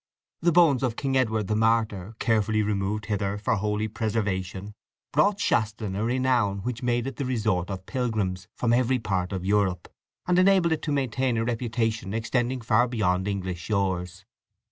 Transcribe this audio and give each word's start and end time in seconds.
The 0.41 0.51
bones 0.51 0.81
of 0.81 0.95
King 0.95 1.15
Edward 1.15 1.45
"the 1.45 1.55
Martyr," 1.55 2.15
carefully 2.17 2.63
removed 2.63 3.05
hither 3.05 3.37
for 3.37 3.53
holy 3.55 3.87
preservation, 3.87 4.73
brought 5.13 5.39
Shaston 5.39 5.95
a 5.95 6.03
renown 6.03 6.61
which 6.63 6.81
made 6.81 7.05
it 7.05 7.17
the 7.17 7.23
resort 7.25 7.69
of 7.69 7.85
pilgrims 7.85 8.47
from 8.55 8.73
every 8.73 8.97
part 8.97 9.31
of 9.31 9.45
Europe, 9.45 9.93
and 10.25 10.39
enabled 10.39 10.73
it 10.73 10.81
to 10.81 10.91
maintain 10.91 11.37
a 11.37 11.45
reputation 11.45 12.15
extending 12.15 12.61
far 12.61 12.87
beyond 12.87 13.27
English 13.27 13.59
shores. 13.59 14.25